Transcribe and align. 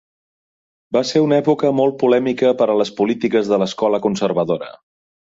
Va 0.95 1.01
ser 1.09 1.19
una 1.25 1.37
època 1.41 1.69
molt 1.79 1.99
polèmica 2.03 2.53
per 2.61 2.67
a 2.75 2.77
les 2.79 2.91
polítiques 3.01 3.51
de 3.51 3.57
l' 3.59 3.67
escola 3.67 4.01
conservadora. 4.07 4.71